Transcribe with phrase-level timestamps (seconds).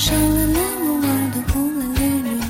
[0.00, 2.40] 上来来往往的红蓝绿女，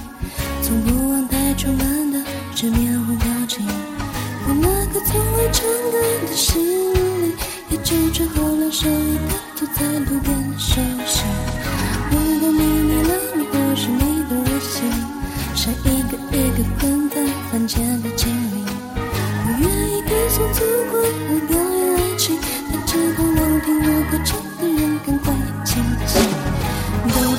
[0.62, 2.20] 从不忘带出门的
[2.54, 3.66] 是面红表情。
[4.46, 5.98] 我那颗从未唱歌
[6.28, 6.62] 的心
[6.94, 7.34] 里，
[7.70, 10.80] 也就这后来手艺的坐在路边的手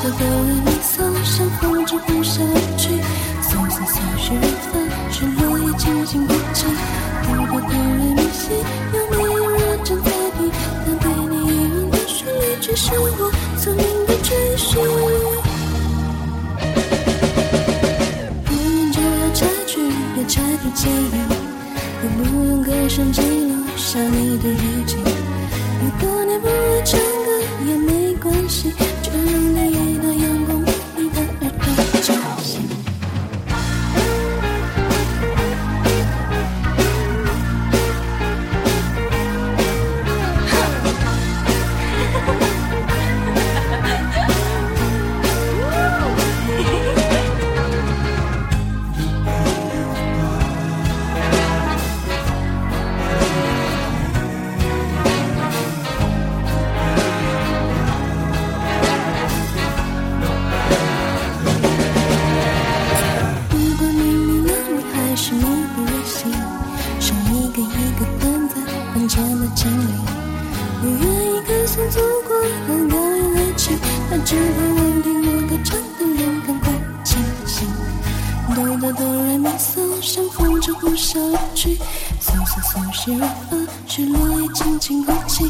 [0.02, 2.90] 哆哆哆来咪嗦，像风筝呼啸而去；
[3.40, 4.42] 嗦嗦嗦是日
[4.74, 4.74] 发，
[5.12, 6.66] 是落叶轻轻哭泣。
[7.22, 8.50] 哆哆哆来咪西，
[8.94, 10.50] 有没有人站在地？
[10.88, 14.82] 那被你遗忘的旋律，却是我宿命的追寻。
[18.44, 21.14] 不用就要拆去，别拆去记忆。
[22.02, 24.98] 也不用歌声记录下你的日记。
[24.98, 26.48] 如果你不
[79.02, 81.76] 哆来咪嗦，像风筝呼啸而去；
[82.22, 85.50] 嗦嗦嗦是如何，是落叶轻轻哭泣。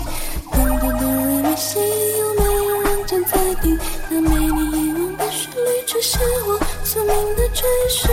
[0.53, 1.77] 哆哆哆来咪西，
[2.17, 3.77] 有没有人站在听？
[4.09, 6.17] 那美丽遗忘的旋律，却是
[6.47, 8.09] 我宿命的追寻。